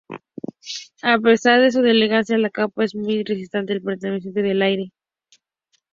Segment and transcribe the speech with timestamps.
[1.03, 4.91] A pesar de su delgadez, la capa es muy resistente e impermeable al aire.